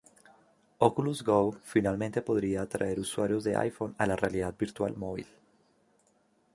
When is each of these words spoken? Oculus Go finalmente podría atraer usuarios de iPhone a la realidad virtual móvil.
Oculus 0.87 1.19
Go 1.23 1.51
finalmente 1.61 2.23
podría 2.23 2.63
atraer 2.63 2.99
usuarios 2.99 3.43
de 3.43 3.55
iPhone 3.55 3.93
a 3.99 4.07
la 4.07 4.15
realidad 4.15 4.55
virtual 4.57 4.97
móvil. 4.97 5.27